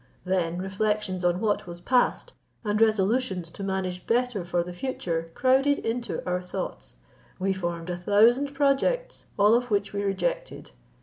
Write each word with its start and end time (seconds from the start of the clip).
Then, 0.25 0.57
reflections 0.57 1.23
on 1.23 1.39
what 1.39 1.67
was 1.67 1.79
past, 1.79 2.33
and 2.63 2.81
resolutions 2.81 3.51
to 3.51 3.61
manage 3.63 4.07
better 4.07 4.43
for 4.43 4.63
the 4.63 4.73
future, 4.73 5.29
crowded 5.35 5.77
into 5.77 6.25
our 6.27 6.41
thoughts; 6.41 6.95
we 7.37 7.53
formed 7.53 7.91
a 7.91 7.97
thousand 7.97 8.55
projects, 8.55 9.27
all 9.37 9.53
of 9.53 9.69
which 9.69 9.93
we 9.93 10.01
rejected. 10.01 10.71